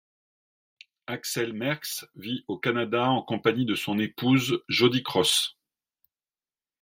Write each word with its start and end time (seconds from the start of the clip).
Axel 1.05 1.53
Merckx 1.53 2.05
vit 2.15 2.43
au 2.47 2.57
Canada 2.57 3.07
en 3.11 3.21
compagnie 3.21 3.65
de 3.67 3.75
son 3.75 3.99
épouse, 3.99 4.63
Jodi 4.67 5.03
Cross. 5.03 5.59